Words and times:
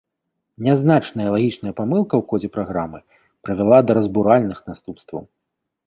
Нязначная 0.67 1.27
лагічная 1.35 1.73
памылка 1.81 2.09
ў 2.17 2.23
кодзе 2.33 2.49
праграмы 2.57 2.99
прывяла 3.43 3.77
да 3.87 3.91
разбуральных 4.03 4.57
наступстваў. 4.73 5.23